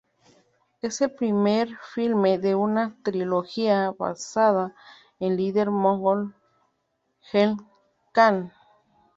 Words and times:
Es 0.81 0.99
el 1.01 1.11
primer 1.11 1.69
filme 1.93 2.39
de 2.39 2.55
una 2.55 2.95
trilogía 3.03 3.91
basada 3.91 4.73
en 5.19 5.33
el 5.33 5.37
líder 5.37 5.69
mongol 5.69 6.33
Genghis 7.31 7.67
Khan. 8.11 8.51